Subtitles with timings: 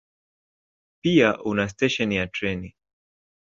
[1.01, 2.75] Pia una stesheni ya treni.